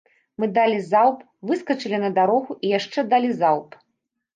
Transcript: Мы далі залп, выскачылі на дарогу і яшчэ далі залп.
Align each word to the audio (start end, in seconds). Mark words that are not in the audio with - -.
Мы 0.43 0.47
далі 0.55 0.79
залп, 0.93 1.21
выскачылі 1.51 2.03
на 2.07 2.13
дарогу 2.19 2.51
і 2.65 2.77
яшчэ 2.77 3.09
далі 3.17 3.29
залп. 3.41 3.83